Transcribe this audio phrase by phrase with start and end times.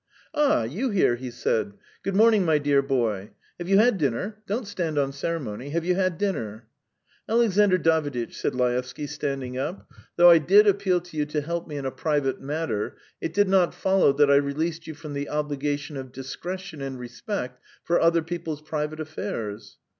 [0.33, 1.73] "Ah, you here?" he said.
[2.01, 3.29] "Good morning, my dear boy.
[3.59, 4.41] Have you had dinner?
[4.47, 5.69] Don't stand on ceremony.
[5.69, 6.67] Have you had dinner?"
[7.29, 11.77] "Alexandr Daviditch," said Laevsky, standing up, "though I did appeal to you to help me
[11.77, 15.95] in a private matter, it did not follow that I released you from the obligation
[15.97, 19.77] of discretion and respect for other people's private affairs."